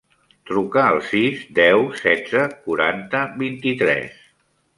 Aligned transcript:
Truca 0.51 0.85
al 0.93 0.95
sis, 1.09 1.43
deu, 1.59 1.85
setze, 1.99 2.47
quaranta, 2.65 3.23
vint-i-tres. 3.45 4.19